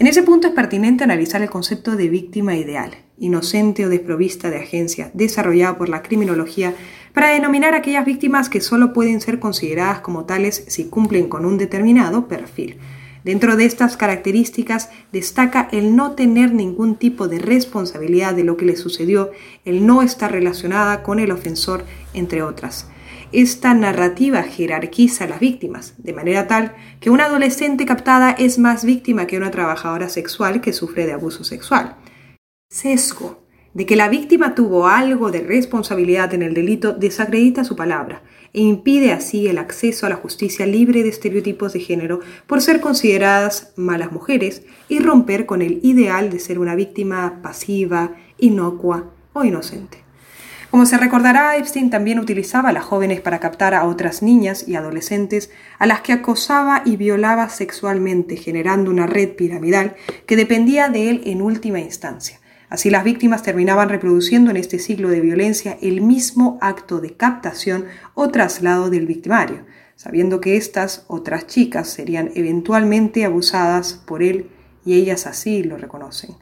En 0.01 0.09
ese 0.09 0.25
punto 0.25 0.49
es 0.49 0.55
pertinente 0.55 1.05
analizar 1.05 1.41
el 1.41 1.51
concepto 1.51 1.95
de 1.95 2.09
víctima 2.09 2.57
ideal, 2.57 2.97
inocente 3.17 3.87
o 3.87 3.89
desprovista 3.89 4.51
de 4.51 4.57
agencia, 4.57 5.13
desarrollado 5.15 5.79
por 5.79 5.89
la 5.89 6.03
criminología 6.03 6.75
para 7.15 7.31
denominar 7.31 7.75
aquellas 7.75 8.05
víctimas 8.05 8.49
que 8.49 8.61
solo 8.61 8.93
pueden 8.93 9.21
ser 9.21 9.39
consideradas 9.39 10.01
como 10.01 10.25
tales 10.25 10.65
si 10.67 10.87
cumplen 10.87 11.29
con 11.29 11.47
un 11.47 11.59
determinado 11.59 12.27
perfil, 12.27 12.79
Dentro 13.27 13.57
de 13.57 13.65
estas 13.65 13.97
características 13.97 14.89
destaca 15.11 15.69
el 15.73 15.97
no 15.97 16.13
tener 16.13 16.55
ningún 16.55 16.95
tipo 16.95 17.27
de 17.27 17.41
responsabilidad 17.41 18.35
de 18.35 18.45
lo 18.45 18.57
que 18.57 18.67
le 18.67 18.77
sucedió, 18.77 19.33
el 19.65 19.85
no 19.85 20.03
estar 20.03 20.31
relacionada 20.31 21.03
con 21.03 21.19
el 21.19 21.33
ofensor, 21.33 21.85
entre 22.15 22.45
otras. 22.45 22.89
esta 23.33 23.75
narrativa 23.75 24.45
jerarquiza 24.45 25.25
a 25.25 25.27
las 25.27 25.41
víctimas, 25.41 25.95
de 25.99 26.13
manera 26.13 26.47
tal 26.47 26.77
que 27.01 27.11
una 27.11 27.25
adolescente 27.25 27.85
captada 27.85 28.31
es 28.31 28.61
más 28.61 28.85
víctima 28.85 29.27
que 29.27 29.37
una 29.37 29.51
trabajadora 29.51 30.09
sexual 30.09 30.61
que 30.61 30.73
sufre 30.73 31.05
de 31.05 31.15
abuso 31.15 31.43
sexual. 31.43 31.97
Sesgo 32.71 33.43
de 33.77 33.85
que 33.85 33.95
la 33.95 34.09
víctima 34.09 34.55
tuvo 34.55 34.89
algo 34.89 35.31
de 35.31 35.43
responsabilidad 35.43 36.33
en 36.33 36.41
el 36.41 36.55
delito 36.55 36.95
desacredita 36.95 37.63
su 37.63 37.77
palabra 37.77 38.23
e 38.55 38.63
impide 38.63 39.13
así 39.13 39.49
el 39.49 39.59
acceso 39.59 40.07
a 40.07 40.09
la 40.09 40.17
justicia 40.17 40.65
libre 40.65 41.03
de 41.03 41.11
estereotipos 41.11 41.75
de 41.75 41.81
género 41.81 42.21
por 42.47 42.63
ser 42.63 42.81
consideradas 42.81 43.75
malas 43.77 44.13
mujeres 44.13 44.63
y 44.89 45.01
romper 45.01 45.45
con 45.45 45.61
el 45.61 45.81
ideal 45.83 46.31
de 46.31 46.39
ser 46.39 46.59
una 46.59 46.75
víctima 46.75 47.41
pasiva, 47.43 48.13
inocua 48.39 49.11
o 49.35 49.45
inocente. 49.45 49.99
Como 50.71 50.87
se 50.87 50.97
recordará, 50.97 51.59
Epstein 51.59 51.91
también 51.91 52.19
utilizaba 52.19 52.71
a 52.71 52.73
las 52.73 52.85
jóvenes 52.85 53.21
para 53.21 53.41
captar 53.41 53.75
a 53.75 53.85
otras 53.85 54.23
niñas 54.23 54.67
y 54.67 54.77
adolescentes 54.77 55.51
a 55.79 55.85
las 55.85 56.01
que 56.01 56.15
acosaba 56.15 56.81
y 56.87 56.97
violaba 56.97 57.51
sexualmente, 57.51 58.39
generando 58.39 58.91
una 58.91 59.07
red 59.07 59.37
piramidal 59.37 59.97
que 60.25 60.37
dependía 60.37 60.89
de 60.89 61.11
él 61.11 61.23
en 61.27 61.43
última 61.43 61.79
instancia. 61.79 62.41
Así 62.69 62.91
las 62.91 63.05
víctimas 63.05 63.43
terminaban 63.43 63.89
reproduciendo 63.89 64.51
en 64.51 64.57
este 64.57 64.79
ciclo 64.79 65.09
de 65.09 65.21
violencia 65.21 65.79
el 65.81 66.01
mismo 66.01 66.59
acto 66.61 67.01
de 67.01 67.15
captación 67.15 67.87
o 68.15 68.29
traslado 68.31 68.91
del 68.91 69.07
victimario, 69.07 69.65
sabiendo 69.95 70.41
que 70.41 70.57
estas 70.57 71.05
otras 71.07 71.47
chicas 71.47 71.89
serían 71.89 72.31
eventualmente 72.35 73.25
abusadas 73.25 73.95
por 73.95 74.23
él 74.23 74.51
y 74.85 74.95
ellas 74.95 75.27
así 75.27 75.63
lo 75.63 75.77
reconocen. 75.77 76.35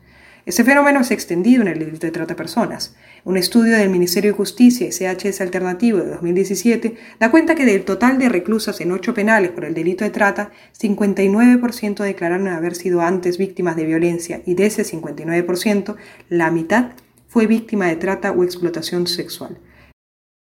Ese 0.47 0.63
fenómeno 0.63 1.01
es 1.01 1.11
extendido 1.11 1.63
en 1.63 1.69
el 1.69 1.79
delito 1.79 2.07
de 2.07 2.13
trata 2.13 2.35
de 2.35 2.39
personas. 2.39 2.95
Un 3.25 3.39
estudio 3.39 3.79
del 3.79 3.89
Ministerio 3.89 4.33
de 4.33 4.37
Justicia 4.37 4.87
y 4.87 4.91
CHS 4.91 5.41
Alternativo 5.41 5.99
de 5.99 6.11
2017 6.11 6.97
da 7.19 7.31
cuenta 7.31 7.55
que 7.55 7.65
del 7.65 7.87
total 7.87 8.19
de 8.19 8.29
reclusas 8.29 8.79
en 8.83 8.93
ocho 8.93 9.15
penales 9.15 9.53
por 9.53 9.65
el 9.65 9.73
delito 9.73 10.05
de 10.05 10.11
trata, 10.11 10.51
59% 10.79 12.03
declararon 12.03 12.49
haber 12.49 12.75
sido 12.75 13.01
antes 13.01 13.39
víctimas 13.39 13.77
de 13.77 13.87
violencia 13.87 14.43
y 14.45 14.55
de 14.55 14.67
ese 14.67 14.83
59%, 14.85 15.97
la 16.29 16.51
mitad 16.51 16.91
fue 17.27 17.47
víctima 17.47 17.87
de 17.87 17.97
trata 17.97 18.31
o 18.31 18.45
explotación 18.45 19.07
sexual. 19.07 19.59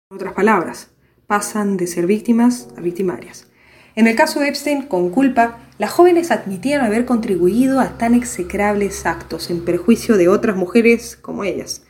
En 0.10 0.16
otras 0.16 0.34
palabras, 0.34 0.92
pasan 1.28 1.76
de 1.76 1.88
ser 1.88 2.08
víctimas 2.08 2.70
a 2.78 2.82
victimarias. 2.82 3.48
En 3.96 4.08
el 4.08 4.16
caso 4.16 4.40
de 4.40 4.48
Epstein, 4.48 4.84
con 4.84 5.10
culpa, 5.10 5.60
las 5.80 5.92
jóvenes 5.92 6.30
admitían 6.30 6.82
haber 6.82 7.06
contribuido 7.06 7.80
a 7.80 7.98
tan 7.98 8.14
execrables 8.14 9.06
actos 9.06 9.50
en 9.50 9.64
perjuicio 9.64 10.18
de 10.18 10.28
otras 10.28 10.58
mujeres 10.58 11.16
como 11.16 11.46
ellas. 11.46 11.86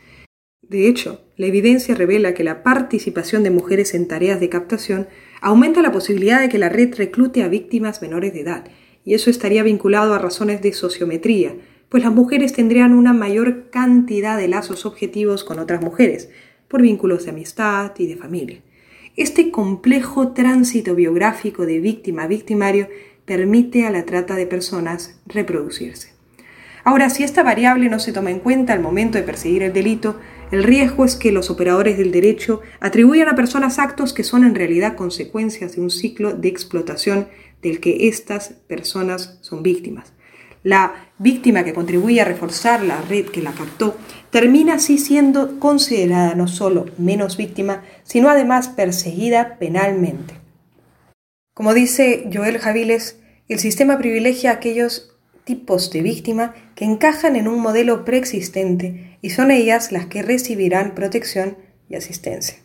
De 0.62 0.86
hecho, 0.86 1.22
la 1.36 1.46
evidencia 1.46 1.96
revela 1.96 2.32
que 2.32 2.44
la 2.44 2.62
participación 2.62 3.42
de 3.42 3.50
mujeres 3.50 3.92
en 3.94 4.06
tareas 4.06 4.38
de 4.38 4.48
captación 4.48 5.08
aumenta 5.40 5.82
la 5.82 5.90
posibilidad 5.90 6.40
de 6.40 6.48
que 6.48 6.58
la 6.58 6.68
red 6.68 6.94
reclute 6.94 7.42
a 7.42 7.48
víctimas 7.48 8.00
menores 8.00 8.32
de 8.32 8.42
edad, 8.42 8.64
y 9.04 9.14
eso 9.14 9.28
estaría 9.28 9.64
vinculado 9.64 10.14
a 10.14 10.20
razones 10.20 10.62
de 10.62 10.72
sociometría, 10.72 11.56
pues 11.88 12.04
las 12.04 12.12
mujeres 12.12 12.52
tendrían 12.52 12.94
una 12.94 13.12
mayor 13.12 13.70
cantidad 13.70 14.38
de 14.38 14.46
lazos 14.46 14.86
objetivos 14.86 15.42
con 15.42 15.58
otras 15.58 15.82
mujeres, 15.82 16.30
por 16.68 16.80
vínculos 16.82 17.24
de 17.24 17.30
amistad 17.30 17.90
y 17.98 18.06
de 18.06 18.16
familia. 18.16 18.60
Este 19.16 19.50
complejo 19.50 20.28
tránsito 20.32 20.94
biográfico 20.94 21.66
de 21.66 21.80
víctima 21.80 22.22
a 22.22 22.28
victimario 22.28 22.86
permite 23.30 23.86
a 23.86 23.92
la 23.92 24.04
trata 24.06 24.34
de 24.34 24.44
personas 24.44 25.14
reproducirse. 25.24 26.10
Ahora, 26.82 27.10
si 27.10 27.22
esta 27.22 27.44
variable 27.44 27.88
no 27.88 28.00
se 28.00 28.12
toma 28.12 28.32
en 28.32 28.40
cuenta 28.40 28.72
al 28.72 28.80
momento 28.80 29.18
de 29.18 29.22
perseguir 29.22 29.62
el 29.62 29.72
delito, 29.72 30.18
el 30.50 30.64
riesgo 30.64 31.04
es 31.04 31.14
que 31.14 31.30
los 31.30 31.48
operadores 31.48 31.96
del 31.96 32.10
derecho 32.10 32.60
atribuyan 32.80 33.28
a 33.28 33.36
personas 33.36 33.78
actos 33.78 34.12
que 34.12 34.24
son 34.24 34.42
en 34.42 34.56
realidad 34.56 34.96
consecuencias 34.96 35.76
de 35.76 35.80
un 35.80 35.90
ciclo 35.90 36.32
de 36.32 36.48
explotación 36.48 37.28
del 37.62 37.78
que 37.78 38.08
estas 38.08 38.48
personas 38.66 39.38
son 39.42 39.62
víctimas. 39.62 40.12
La 40.64 41.12
víctima 41.18 41.62
que 41.62 41.72
contribuye 41.72 42.20
a 42.20 42.24
reforzar 42.24 42.82
la 42.82 43.00
red 43.02 43.26
que 43.26 43.42
la 43.42 43.52
captó 43.52 43.96
termina 44.30 44.74
así 44.74 44.98
siendo 44.98 45.60
considerada 45.60 46.34
no 46.34 46.48
solo 46.48 46.86
menos 46.98 47.36
víctima, 47.36 47.84
sino 48.02 48.28
además 48.28 48.66
perseguida 48.66 49.56
penalmente. 49.60 50.34
Como 51.54 51.74
dice 51.74 52.30
Joel 52.32 52.58
Javiles, 52.58 53.19
el 53.50 53.58
sistema 53.58 53.98
privilegia 53.98 54.52
aquellos 54.52 55.10
tipos 55.42 55.90
de 55.90 56.02
víctima 56.02 56.54
que 56.76 56.84
encajan 56.84 57.34
en 57.34 57.48
un 57.48 57.58
modelo 57.58 58.04
preexistente 58.04 59.18
y 59.22 59.30
son 59.30 59.50
ellas 59.50 59.90
las 59.90 60.06
que 60.06 60.22
recibirán 60.22 60.94
protección 60.94 61.58
y 61.88 61.96
asistencia. 61.96 62.58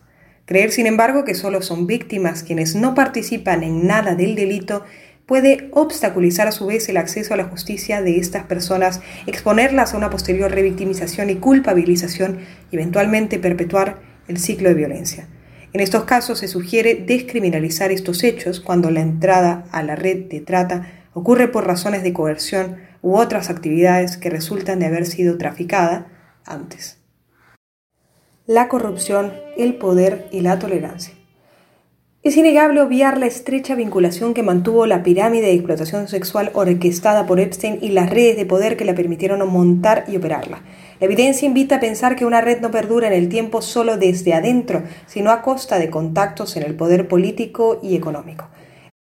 Creer, 0.46 0.72
sin 0.72 0.86
embargo, 0.86 1.24
que 1.24 1.34
solo 1.34 1.64
son 1.64 1.88
víctimas 1.88 2.44
quienes 2.44 2.76
no 2.76 2.94
participan 2.94 3.64
en 3.64 3.88
nada 3.88 4.14
del 4.14 4.36
delito 4.36 4.84
puede 5.26 5.70
obstaculizar 5.72 6.48
a 6.48 6.52
su 6.52 6.68
vez 6.68 6.88
el 6.88 6.98
acceso 6.98 7.34
a 7.34 7.38
la 7.38 7.46
justicia 7.46 8.04
de 8.04 8.18
estas 8.18 8.44
personas, 8.44 9.02
exponerlas 9.26 9.96
a 9.96 9.98
una 9.98 10.12
posterior 10.12 10.52
revictimización 10.52 11.32
y 11.32 11.38
culpabilización 11.38 12.42
y 12.72 12.76
eventualmente 12.76 13.40
perpetuar 13.40 14.02
el 14.28 14.38
ciclo 14.38 14.70
de 14.70 14.76
violencia. 14.76 15.28
En 15.76 15.82
estos 15.82 16.06
casos 16.06 16.40
se 16.40 16.48
sugiere 16.48 16.96
descriminalizar 16.96 17.92
estos 17.92 18.24
hechos 18.24 18.62
cuando 18.62 18.92
la 18.92 19.02
entrada 19.02 19.66
a 19.74 19.84
la 19.84 19.98
red 19.98 20.30
de 20.30 20.40
trata 20.40 20.88
ocurre 21.14 21.50
por 21.50 21.68
razones 21.68 22.02
de 22.02 22.14
coerción 22.14 22.78
u 23.02 23.18
otras 23.18 23.50
actividades 23.50 24.16
que 24.16 24.30
resultan 24.30 24.80
de 24.80 24.86
haber 24.86 25.06
sido 25.06 25.38
traficada 25.38 26.08
antes. 26.46 27.00
La 28.46 28.70
corrupción, 28.70 29.34
el 29.58 29.76
poder 29.76 30.30
y 30.32 30.40
la 30.40 30.60
tolerancia. 30.60 31.14
Es 32.24 32.38
innegable 32.38 32.80
obviar 32.80 33.18
la 33.18 33.26
estrecha 33.26 33.76
vinculación 33.76 34.34
que 34.34 34.44
mantuvo 34.44 34.86
la 34.86 35.04
pirámide 35.04 35.48
de 35.48 35.56
explotación 35.56 36.08
sexual 36.08 36.52
orquestada 36.54 37.26
por 37.26 37.42
Epstein 37.42 37.80
y 37.82 37.90
las 37.90 38.10
redes 38.10 38.38
de 38.38 38.46
poder 38.46 38.78
que 38.78 38.86
le 38.86 38.94
permitieron 38.94 39.46
montar 39.52 40.06
y 40.08 40.16
operarla. 40.16 40.62
La 41.00 41.08
evidencia 41.08 41.46
invita 41.46 41.76
a 41.76 41.80
pensar 41.82 42.16
que 42.16 42.26
una 42.26 42.40
red 42.40 42.62
no 42.62 42.72
perdura 42.72 43.08
en 43.08 43.14
el 43.14 43.28
tiempo 43.28 43.62
solo 43.62 43.98
desde 43.98 44.34
adentro, 44.34 44.84
sino 45.08 45.32
a 45.32 45.42
costa 45.42 45.78
de 45.78 45.90
contactos 45.90 46.56
en 46.56 46.64
el 46.64 46.76
poder 46.76 47.10
político 47.10 47.80
y 47.84 47.96
económico. 47.96 48.48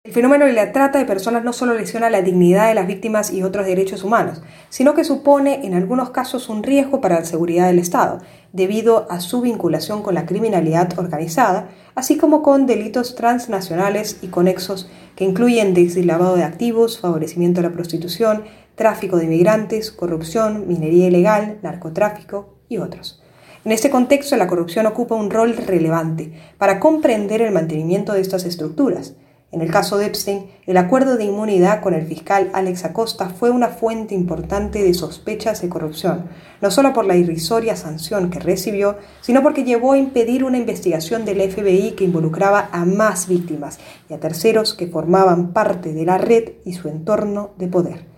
El 0.06 0.12
fenómeno 0.12 0.46
de 0.46 0.52
la 0.52 0.70
trata 0.70 1.00
de 1.00 1.04
personas 1.04 1.42
no 1.42 1.52
solo 1.52 1.74
lesiona 1.74 2.08
la 2.10 2.22
dignidad 2.22 2.68
de 2.68 2.74
las 2.74 2.86
víctimas 2.86 3.32
y 3.32 3.42
otros 3.42 3.66
derechos 3.66 4.04
humanos, 4.04 4.40
sino 4.68 4.94
que 4.94 5.02
supone 5.02 5.66
en 5.66 5.74
algunos 5.74 6.10
casos 6.10 6.48
un 6.48 6.62
riesgo 6.62 7.00
para 7.00 7.18
la 7.18 7.24
seguridad 7.24 7.66
del 7.66 7.80
Estado, 7.80 8.20
debido 8.52 9.10
a 9.10 9.18
su 9.18 9.40
vinculación 9.40 10.04
con 10.04 10.14
la 10.14 10.24
criminalidad 10.24 10.96
organizada, 10.96 11.70
así 11.96 12.16
como 12.16 12.42
con 12.42 12.66
delitos 12.66 13.16
transnacionales 13.16 14.18
y 14.22 14.28
conexos 14.28 14.88
que 15.16 15.24
incluyen 15.24 15.74
deslavado 15.74 16.36
de 16.36 16.44
activos, 16.44 17.00
favorecimiento 17.00 17.60
de 17.60 17.68
la 17.68 17.74
prostitución, 17.74 18.44
tráfico 18.76 19.16
de 19.16 19.24
inmigrantes, 19.24 19.90
corrupción, 19.90 20.68
minería 20.68 21.08
ilegal, 21.08 21.58
narcotráfico 21.62 22.54
y 22.68 22.78
otros. 22.78 23.22
En 23.64 23.72
este 23.72 23.90
contexto, 23.90 24.36
la 24.36 24.46
corrupción 24.46 24.86
ocupa 24.86 25.16
un 25.16 25.30
rol 25.30 25.56
relevante 25.56 26.32
para 26.56 26.78
comprender 26.78 27.42
el 27.42 27.52
mantenimiento 27.52 28.12
de 28.12 28.20
estas 28.20 28.44
estructuras, 28.44 29.14
en 29.52 29.62
el 29.62 29.70
caso 29.70 29.96
de 29.96 30.06
Epstein, 30.06 30.50
el 30.66 30.76
acuerdo 30.76 31.16
de 31.16 31.24
inmunidad 31.24 31.80
con 31.80 31.94
el 31.94 32.04
fiscal 32.04 32.50
Alex 32.52 32.84
Acosta 32.84 33.30
fue 33.30 33.50
una 33.50 33.68
fuente 33.68 34.12
importante 34.12 34.82
de 34.82 34.92
sospechas 34.92 35.62
de 35.62 35.68
corrupción, 35.68 36.26
no 36.60 36.70
solo 36.72 36.92
por 36.92 37.04
la 37.04 37.16
irrisoria 37.16 37.76
sanción 37.76 38.28
que 38.28 38.40
recibió, 38.40 38.96
sino 39.20 39.42
porque 39.44 39.62
llevó 39.62 39.92
a 39.92 39.98
impedir 39.98 40.42
una 40.42 40.58
investigación 40.58 41.24
del 41.24 41.40
FBI 41.48 41.92
que 41.92 42.04
involucraba 42.04 42.68
a 42.72 42.84
más 42.84 43.28
víctimas 43.28 43.78
y 44.10 44.14
a 44.14 44.20
terceros 44.20 44.74
que 44.74 44.88
formaban 44.88 45.52
parte 45.52 45.94
de 45.94 46.04
la 46.04 46.18
red 46.18 46.54
y 46.64 46.74
su 46.74 46.88
entorno 46.88 47.50
de 47.56 47.68
poder. 47.68 48.15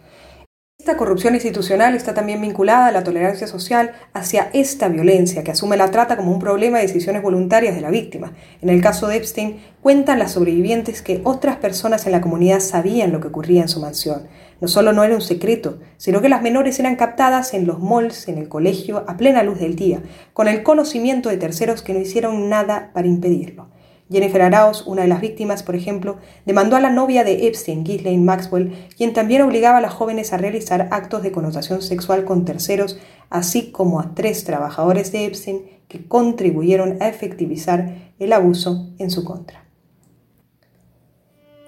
Esta 0.88 0.97
corrupción 0.97 1.35
institucional 1.35 1.94
está 1.94 2.14
también 2.14 2.40
vinculada 2.40 2.87
a 2.87 2.92
la 2.92 3.02
tolerancia 3.04 3.47
social 3.47 3.92
hacia 4.14 4.49
esta 4.54 4.88
violencia, 4.88 5.44
que 5.44 5.50
asume 5.50 5.76
la 5.76 5.90
trata 5.90 6.16
como 6.16 6.32
un 6.32 6.38
problema 6.38 6.78
de 6.78 6.87
decisiones 6.87 7.20
voluntarias 7.20 7.75
de 7.75 7.82
la 7.82 7.90
víctima. 7.90 8.32
En 8.62 8.70
el 8.70 8.80
caso 8.80 9.06
de 9.06 9.16
Epstein, 9.16 9.61
cuentan 9.82 10.18
las 10.18 10.32
sobrevivientes 10.32 11.02
que 11.02 11.20
otras 11.25 11.56
personas 11.56 12.06
en 12.06 12.12
la 12.12 12.23
comunidad 12.23 12.61
sabían 12.61 13.12
lo 13.12 13.20
que 13.20 13.28
ocurría 13.28 13.61
en 13.61 13.68
su 13.68 13.80
mansión. 13.80 14.28
No 14.62 14.68
solo 14.68 14.94
no 14.94 15.04
era 15.04 15.14
un 15.14 15.20
secreto, 15.20 15.78
sino 15.99 16.23
que 16.23 16.30
las 16.30 16.40
menores 16.40 16.78
eran 16.78 16.97
captadas 16.97 17.52
en 17.52 17.66
los 17.66 17.80
malls, 17.80 18.28
en 18.28 18.38
el 18.38 18.49
colegio, 18.49 19.04
a 19.08 19.18
plena 19.18 19.42
luz 19.42 19.58
del 19.58 19.76
día, 19.76 20.00
con 20.32 20.49
el 20.49 20.62
conocimiento 20.62 21.28
de 21.28 21.37
terceros 21.37 21.82
que 21.82 21.92
no 21.92 22.00
hicieron 22.00 22.49
nada 22.49 22.92
para 22.94 23.08
impedirlo. 23.08 23.68
Jennifer 24.11 24.41
Arauz, 24.41 24.87
una 24.87 25.03
de 25.03 25.09
las 25.09 25.21
víctimas, 25.21 25.62
por 25.62 25.77
ejemplo, 25.77 26.17
demandó 26.47 26.77
a 26.77 26.81
la 26.81 26.91
novia 26.91 27.25
de 27.25 27.47
Epstein, 27.47 27.85
Ghislaine 27.85 28.25
Maxwell, 28.25 28.88
quien 28.97 29.12
también 29.12 29.43
obligaba 29.43 29.79
a 29.79 29.83
las 29.83 29.93
jóvenes 29.93 30.33
a 30.33 30.38
realizar 30.38 30.88
actos 30.91 31.23
de 31.23 31.33
connotación 31.33 31.83
sexual 31.83 32.25
con 32.25 32.45
terceros, 32.45 32.99
así 33.29 33.71
como 33.71 34.00
a 34.00 34.15
tres 34.15 34.45
trabajadores 34.45 35.12
de 35.12 35.27
Epstein 35.27 35.62
que 35.88 36.07
contribuyeron 36.07 37.03
a 37.03 37.09
efectivizar 37.09 38.12
el 38.19 38.33
abuso 38.33 38.88
en 38.99 39.11
su 39.11 39.25
contra. 39.25 39.65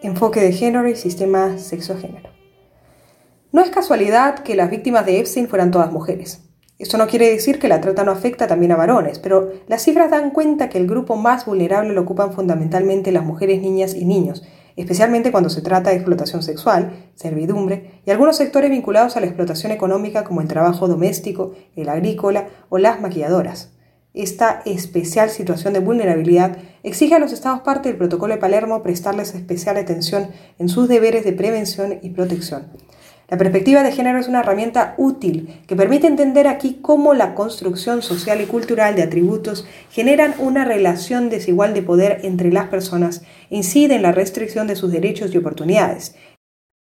Enfoque 0.03 0.41
de 0.41 0.53
género 0.53 0.89
y 0.89 0.97
sistema 0.97 1.59
sexo-género. 1.59 2.31
No 3.53 3.63
es 3.63 3.71
casualidad 3.71 4.39
que 4.39 4.55
las 4.55 4.71
víctimas 4.71 5.05
de 5.05 5.19
Epstein 5.19 5.49
fueran 5.49 5.71
todas 5.71 5.93
mujeres. 5.93 6.50
Esto 6.81 6.97
no 6.97 7.09
quiere 7.09 7.29
decir 7.29 7.59
que 7.59 7.69
la 7.69 7.83
trata 7.83 8.05
no 8.05 8.11
afecta 8.11 8.47
también 8.47 8.73
a 8.73 8.77
varones, 8.77 9.19
pero 9.19 9.53
las 9.69 9.83
cifras 9.83 10.11
dan 10.11 10.31
cuenta 10.31 10.71
que 10.71 10.79
el 10.79 10.87
grupo 10.87 11.15
más 11.15 11.45
vulnerable 11.45 11.93
lo 11.93 12.01
ocupan 12.01 12.33
fundamentalmente 12.33 13.13
las 13.13 13.23
mujeres, 13.23 13.61
niñas 13.61 13.95
y 13.95 14.07
niños, 14.07 14.43
especialmente 14.77 15.31
cuando 15.31 15.51
se 15.51 15.61
trata 15.61 15.91
de 15.91 15.97
explotación 15.97 16.43
sexual, 16.43 17.11
servidumbre 17.17 18.01
y 18.07 18.11
algunos 18.11 18.39
sectores 18.39 18.71
vinculados 18.71 19.19
a 19.19 19.21
la 19.21 19.27
explotación 19.27 19.73
económica 19.73 20.25
como 20.25 20.41
el 20.41 20.49
trabajo 20.49 20.89
doméstico, 20.89 21.53
el 21.77 21.91
agrícola 21.91 22.49
o 22.71 22.79
las 22.79 22.99
maquilladoras. 23.03 23.75
Esta 24.15 24.63
especial 24.65 25.29
situación 25.29 25.75
de 25.75 25.81
vulnerabilidad 25.81 26.57
exige 26.83 27.15
a 27.15 27.19
los 27.19 27.35
Estados 27.35 27.61
parte 27.61 27.91
del 27.91 27.99
Protocolo 27.99 28.33
de 28.33 28.41
Palermo 28.41 28.83
prestarles 28.83 29.35
especial 29.35 29.77
atención 29.77 30.31
en 30.59 30.71
sus 30.71 30.89
deberes 30.89 31.27
de 31.27 31.35
prevención 31.35 31.99
y 32.01 32.09
protección. 32.09 32.69
La 33.31 33.39
perspectiva 33.39 33.85
de 33.85 33.93
género 33.93 34.19
es 34.19 34.27
una 34.27 34.41
herramienta 34.41 34.95
útil 34.97 35.63
que 35.69 35.77
permite 35.77 36.09
entender 36.09 36.49
aquí 36.49 36.81
cómo 36.83 37.15
la 37.15 37.37
construcción 37.37 38.03
social 38.03 38.41
y 38.41 38.47
cultural 38.47 38.97
de 38.97 39.05
atributos 39.05 39.69
generan 39.89 40.35
una 40.41 40.65
relación 40.65 41.31
desigual 41.31 41.73
de 41.73 41.83
poder 41.83 42.19
entre 42.25 42.53
las 42.53 42.67
personas 42.67 43.23
e 43.49 43.57
incide 43.57 43.95
en 43.95 44.03
la 44.03 44.11
restricción 44.11 44.67
de 44.67 44.75
sus 44.75 44.91
derechos 44.91 45.33
y 45.33 45.39
oportunidades. 45.39 46.17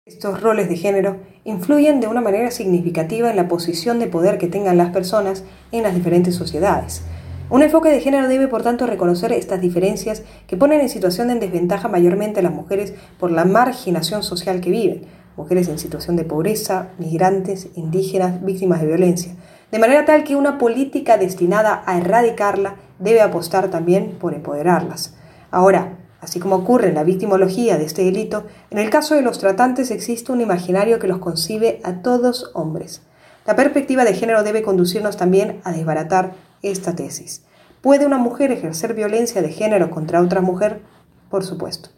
Estos 0.07 0.41
roles 0.41 0.71
de 0.71 0.77
género 0.77 1.19
influyen 1.45 2.01
de 2.01 2.07
una 2.07 2.23
manera 2.23 2.51
significativa 2.51 3.29
en 3.29 3.37
la 3.37 3.47
posición 3.47 3.99
de 3.99 4.07
poder 4.07 4.39
que 4.39 4.49
tengan 4.49 4.79
las 4.79 4.89
personas 4.89 5.45
en 5.71 5.83
las 5.83 5.95
diferentes 5.95 6.35
sociedades. 6.35 7.03
Un 7.51 7.61
enfoque 7.61 7.91
de 7.91 8.01
género 8.01 8.29
debe, 8.29 8.49
por 8.49 8.63
tanto, 8.63 8.87
reconocer 8.87 9.33
estas 9.33 9.61
diferencias 9.61 10.23
que 10.47 10.57
ponen 10.57 10.81
en 10.81 10.89
situación 10.89 11.29
de 11.29 11.35
desventaja 11.35 11.89
mayormente 11.89 12.41
a 12.41 12.43
las 12.43 12.55
mujeres 12.55 12.95
por 13.19 13.31
la 13.31 13.45
marginación 13.45 14.23
social 14.23 14.63
que 14.63 14.71
viven, 14.71 15.03
mujeres 15.37 15.69
en 15.69 15.79
situación 15.79 16.17
de 16.17 16.25
pobreza, 16.25 16.89
migrantes, 16.99 17.69
indígenas, 17.75 18.45
víctimas 18.45 18.81
de 18.81 18.87
violencia, 18.87 19.35
de 19.71 19.79
manera 19.79 20.05
tal 20.05 20.25
que 20.25 20.37
una 20.37 20.59
política 20.59 21.17
destinada 21.17 21.83
a 21.87 21.99
erradicarla 21.99 22.77
debe 22.99 23.21
apostar 23.21 23.71
también 23.71 24.17
por 24.19 24.35
empoderarlas. 24.35 25.15
Ahora, 25.51 25.99
así 26.21 26.41
como 26.41 26.57
ocurre 26.57 26.89
en 26.89 26.95
la 26.95 27.05
victimología 27.05 27.79
de 27.79 27.85
este 27.85 28.05
delito, 28.05 28.45
en 28.71 28.79
el 28.79 28.91
caso 28.91 29.15
de 29.15 29.23
los 29.23 29.39
tratantes 29.39 29.91
existe 29.91 30.33
un 30.33 30.41
imaginario 30.41 30.99
que 30.99 31.09
los 31.09 31.19
concibe 31.19 31.81
a 31.85 32.03
todos 32.03 32.51
hombres. 32.55 33.03
La 33.47 33.57
perspectiva 33.57 34.05
de 34.05 34.15
género 34.15 34.43
debe 34.43 34.63
conducirnos 34.63 35.17
también 35.17 35.61
a 35.65 35.73
desbaratar 35.73 36.35
esta 36.63 36.95
tesis. 36.95 37.45
¿Puede 37.81 38.07
una 38.07 38.19
mujer 38.19 38.53
ejercer 38.53 38.95
violencia 38.95 39.43
de 39.43 39.51
género 39.51 39.91
contra 39.91 40.21
otra 40.21 40.41
mujer? 40.41 40.81
Por 41.29 41.45
supuesto. 41.45 41.89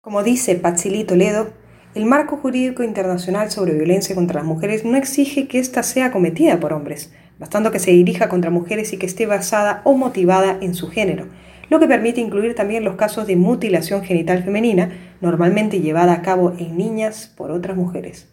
Como 0.00 0.22
dice 0.24 0.56
Patsili 0.56 1.04
Toledo, 1.04 1.50
el 1.94 2.06
marco 2.06 2.36
jurídico 2.36 2.84
internacional 2.84 3.50
sobre 3.50 3.74
violencia 3.74 4.14
contra 4.14 4.40
las 4.40 4.46
mujeres 4.46 4.84
no 4.84 4.96
exige 4.96 5.48
que 5.48 5.58
ésta 5.58 5.82
sea 5.82 6.12
cometida 6.12 6.60
por 6.60 6.72
hombres, 6.72 7.12
bastando 7.38 7.72
que 7.72 7.80
se 7.80 7.90
dirija 7.90 8.28
contra 8.28 8.50
mujeres 8.50 8.92
y 8.92 8.96
que 8.96 9.06
esté 9.06 9.26
basada 9.26 9.82
o 9.84 9.94
motivada 9.94 10.56
en 10.60 10.74
su 10.74 10.88
género, 10.88 11.26
lo 11.68 11.80
que 11.80 11.88
permite 11.88 12.20
incluir 12.20 12.54
también 12.54 12.84
los 12.84 12.96
casos 12.96 13.26
de 13.26 13.36
mutilación 13.36 14.02
genital 14.02 14.44
femenina, 14.44 14.90
normalmente 15.20 15.80
llevada 15.80 16.12
a 16.12 16.22
cabo 16.22 16.52
en 16.58 16.76
niñas 16.76 17.32
por 17.36 17.50
otras 17.50 17.76
mujeres. 17.76 18.28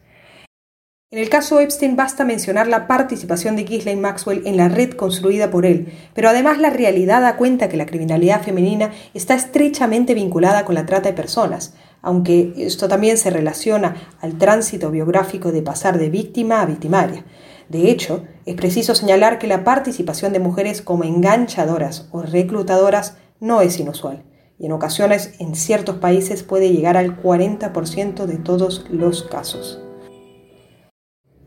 En 1.10 1.20
el 1.20 1.30
caso 1.30 1.62
Epstein 1.62 1.96
basta 1.96 2.26
mencionar 2.26 2.68
la 2.68 2.86
participación 2.86 3.56
de 3.56 3.64
Ghislaine 3.64 4.02
Maxwell 4.02 4.46
en 4.46 4.58
la 4.58 4.68
red 4.68 4.92
construida 4.92 5.50
por 5.50 5.66
él, 5.66 5.94
pero 6.14 6.28
además 6.28 6.58
la 6.60 6.70
realidad 6.70 7.22
da 7.22 7.38
cuenta 7.38 7.70
que 7.70 7.78
la 7.78 7.86
criminalidad 7.86 8.44
femenina 8.44 8.92
está 9.14 9.34
estrechamente 9.34 10.14
vinculada 10.14 10.66
con 10.66 10.76
la 10.76 10.86
trata 10.86 11.10
de 11.10 11.16
personas, 11.16 11.76
aunque 12.01 12.54
esto 12.58 12.88
también 12.88 13.18
se 13.18 13.30
relaciona 13.30 13.96
al 14.22 14.38
tránsito 14.38 14.92
biográfico 14.92 15.51
de 15.51 15.62
pasar 15.62 15.98
de 15.98 16.10
víctima 16.10 16.62
a 16.62 16.66
victimaria. 16.66 17.25
De 17.70 17.89
hecho, 17.89 18.24
es 18.46 18.56
preciso 18.56 18.96
señalar 18.96 19.39
que 19.39 19.48
la 19.48 19.63
participación 19.63 20.34
de 20.34 20.39
mujeres 20.39 20.82
como 20.82 21.04
enganchadoras 21.04 22.08
o 22.12 22.22
reclutadoras 22.22 23.18
no 23.39 23.62
es 23.62 23.80
inusual 23.80 24.24
y 24.60 24.66
en 24.66 24.72
ocasiones 24.72 25.34
en 25.39 25.56
ciertos 25.56 25.98
países 25.98 26.44
puede 26.44 26.72
llegar 26.72 26.98
al 26.98 27.22
40% 27.22 28.25
de 28.25 28.38
todos 28.38 28.86
los 28.89 29.24
casos. 29.24 29.80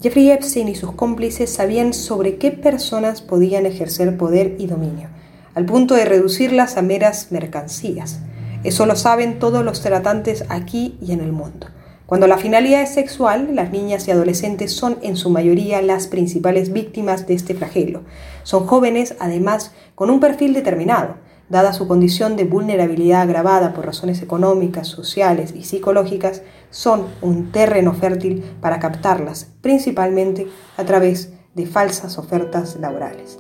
Jeffrey 0.01 0.31
Epstein 0.31 0.69
y 0.69 0.75
sus 0.75 0.93
cómplices 0.93 1.51
sabían 1.51 1.93
sobre 1.93 2.37
qué 2.37 2.51
personas 2.51 3.21
podían 3.21 3.67
ejercer 3.67 4.17
poder 4.17 4.57
y 4.59 4.67
dominio, 4.67 5.09
al 5.55 5.67
punto 5.67 5.95
de 5.95 6.07
reducirlas 6.07 6.77
a 6.77 6.83
meras 6.83 7.33
mercancías. 7.33 8.21
Eso 8.63 8.85
lo 8.85 8.95
saben 8.95 9.39
todos 9.39 9.65
los 9.65 9.81
tratantes 9.81 10.45
aquí 10.51 10.99
y 11.01 11.13
en 11.13 11.21
el 11.21 11.33
mundo. 11.33 11.69
Cuando 12.05 12.27
la 12.27 12.37
finalidad 12.37 12.83
es 12.83 12.93
sexual, 12.93 13.55
las 13.55 13.71
niñas 13.71 14.07
y 14.07 14.11
adolescentes 14.11 14.75
son 14.75 14.99
en 15.01 15.17
su 15.17 15.31
mayoría 15.31 15.81
las 15.81 16.09
principales 16.09 16.71
víctimas 16.71 17.27
de 17.27 17.35
este 17.35 17.55
flagelo. 17.55 18.03
Son 18.43 18.67
jóvenes, 18.67 19.15
además, 19.19 19.73
con 19.95 20.11
un 20.11 20.21
perfil 20.21 20.53
determinado. 20.53 21.17
Dada 21.49 21.73
su 21.73 21.89
condición 21.89 22.37
de 22.37 22.45
vulnerabilidad 22.45 23.23
agravada 23.23 23.73
por 23.73 23.87
razones 23.87 24.21
económicas, 24.21 24.89
sociales 24.89 25.55
y 25.57 25.65
psicológicas, 25.65 26.43
son 26.69 27.07
un 27.23 27.53
terreno 27.53 27.95
fértil 27.95 28.45
para 28.61 28.79
captarlas, 28.79 29.53
principalmente 29.63 30.49
a 30.77 30.85
través 30.85 31.33
de 31.55 31.65
falsas 31.65 32.19
ofertas 32.19 32.77
laborales. 32.77 33.39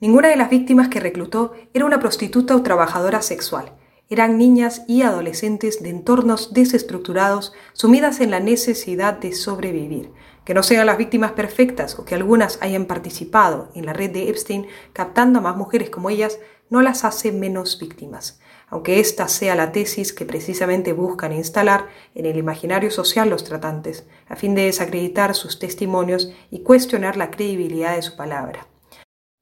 Ninguna 0.00 0.28
de 0.28 0.36
las 0.36 0.50
víctimas 0.50 0.88
que 0.88 0.98
reclutó 0.98 1.52
era 1.72 1.84
una 1.84 2.00
prostituta 2.00 2.56
o 2.56 2.62
trabajadora 2.62 3.22
sexual 3.22 3.72
eran 4.12 4.36
niñas 4.36 4.82
y 4.86 5.02
adolescentes 5.02 5.82
de 5.82 5.88
entornos 5.88 6.52
desestructurados, 6.52 7.54
sumidas 7.72 8.20
en 8.20 8.30
la 8.30 8.40
necesidad 8.40 9.14
de 9.14 9.32
sobrevivir. 9.32 10.12
Que 10.44 10.52
no 10.52 10.62
sean 10.62 10.84
las 10.84 10.98
víctimas 10.98 11.32
perfectas 11.32 11.98
o 11.98 12.04
que 12.04 12.14
algunas 12.14 12.58
hayan 12.60 12.84
participado 12.84 13.70
en 13.74 13.86
la 13.86 13.94
red 13.94 14.10
de 14.10 14.28
Epstein 14.28 14.66
captando 14.92 15.38
a 15.38 15.42
más 15.42 15.56
mujeres 15.56 15.88
como 15.88 16.10
ellas, 16.10 16.38
no 16.68 16.82
las 16.82 17.04
hace 17.04 17.32
menos 17.32 17.78
víctimas, 17.78 18.40
aunque 18.68 19.00
esta 19.00 19.28
sea 19.28 19.54
la 19.54 19.72
tesis 19.72 20.12
que 20.12 20.26
precisamente 20.26 20.92
buscan 20.92 21.32
instalar 21.32 21.86
en 22.14 22.26
el 22.26 22.36
imaginario 22.36 22.90
social 22.90 23.30
los 23.30 23.44
tratantes, 23.44 24.06
a 24.28 24.36
fin 24.36 24.54
de 24.54 24.64
desacreditar 24.64 25.34
sus 25.34 25.58
testimonios 25.58 26.32
y 26.50 26.60
cuestionar 26.60 27.16
la 27.16 27.30
credibilidad 27.30 27.94
de 27.94 28.02
su 28.02 28.16
palabra. 28.16 28.71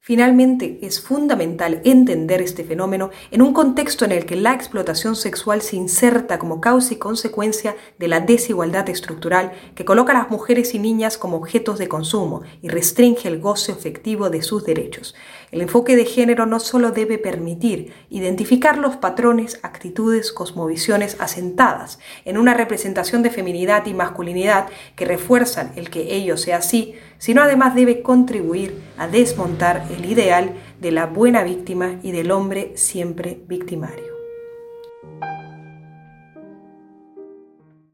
Finalmente, 0.02 0.78
es 0.80 0.98
fundamental 0.98 1.82
entender 1.84 2.40
este 2.40 2.64
fenómeno 2.64 3.10
en 3.30 3.42
un 3.42 3.52
contexto 3.52 4.06
en 4.06 4.12
el 4.12 4.24
que 4.24 4.34
la 4.34 4.54
explotación 4.54 5.14
sexual 5.14 5.60
se 5.60 5.76
inserta 5.76 6.38
como 6.38 6.58
causa 6.58 6.94
y 6.94 6.96
consecuencia 6.96 7.76
de 7.98 8.08
la 8.08 8.20
desigualdad 8.20 8.88
estructural 8.88 9.52
que 9.74 9.84
coloca 9.84 10.12
a 10.12 10.22
las 10.22 10.30
mujeres 10.30 10.74
y 10.74 10.78
niñas 10.78 11.18
como 11.18 11.36
objetos 11.36 11.78
de 11.78 11.88
consumo 11.88 12.40
y 12.62 12.70
restringe 12.70 13.28
el 13.28 13.40
goce 13.40 13.72
efectivo 13.72 14.30
de 14.30 14.40
sus 14.40 14.64
derechos. 14.64 15.14
El 15.50 15.62
enfoque 15.62 15.96
de 15.96 16.04
género 16.04 16.46
no 16.46 16.60
solo 16.60 16.92
debe 16.92 17.18
permitir 17.18 17.92
identificar 18.08 18.78
los 18.78 18.96
patrones, 18.96 19.58
actitudes, 19.62 20.32
cosmovisiones 20.32 21.16
asentadas 21.20 21.98
en 22.24 22.38
una 22.38 22.54
representación 22.54 23.22
de 23.22 23.30
feminidad 23.30 23.86
y 23.86 23.94
masculinidad 23.94 24.68
que 24.94 25.06
refuerzan 25.06 25.72
el 25.74 25.90
que 25.90 26.14
ello 26.14 26.36
sea 26.36 26.58
así, 26.58 26.94
sino 27.18 27.42
además 27.42 27.74
debe 27.74 28.02
contribuir 28.02 28.80
a 28.96 29.08
desmontar 29.08 29.86
el 29.96 30.04
ideal 30.04 30.54
de 30.80 30.92
la 30.92 31.06
buena 31.06 31.42
víctima 31.42 31.98
y 32.02 32.12
del 32.12 32.30
hombre 32.30 32.72
siempre 32.76 33.40
victimario. 33.48 34.09